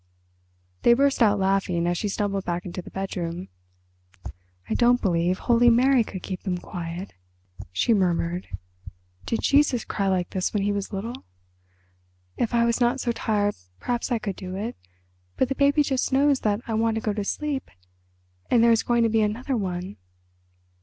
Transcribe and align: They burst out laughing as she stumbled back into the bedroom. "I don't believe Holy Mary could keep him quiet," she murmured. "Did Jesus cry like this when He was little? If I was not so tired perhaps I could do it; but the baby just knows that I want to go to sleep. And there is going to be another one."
They 0.81 0.93
burst 0.95 1.21
out 1.21 1.37
laughing 1.37 1.85
as 1.85 1.95
she 1.95 2.09
stumbled 2.09 2.43
back 2.43 2.65
into 2.65 2.81
the 2.81 2.89
bedroom. 2.89 3.49
"I 4.67 4.73
don't 4.73 4.99
believe 4.99 5.37
Holy 5.37 5.69
Mary 5.69 6.03
could 6.03 6.23
keep 6.23 6.41
him 6.41 6.57
quiet," 6.57 7.13
she 7.71 7.93
murmured. 7.93 8.47
"Did 9.27 9.41
Jesus 9.43 9.85
cry 9.85 10.07
like 10.07 10.31
this 10.31 10.55
when 10.55 10.63
He 10.63 10.71
was 10.71 10.91
little? 10.91 11.23
If 12.35 12.55
I 12.55 12.65
was 12.65 12.81
not 12.81 12.99
so 12.99 13.11
tired 13.11 13.53
perhaps 13.79 14.11
I 14.11 14.17
could 14.17 14.37
do 14.37 14.55
it; 14.55 14.75
but 15.37 15.49
the 15.49 15.53
baby 15.55 15.83
just 15.83 16.11
knows 16.11 16.39
that 16.39 16.61
I 16.65 16.73
want 16.73 16.95
to 16.95 17.01
go 17.01 17.13
to 17.13 17.23
sleep. 17.23 17.69
And 18.49 18.63
there 18.63 18.71
is 18.71 18.81
going 18.81 19.03
to 19.03 19.07
be 19.09 19.21
another 19.21 19.55
one." 19.55 19.97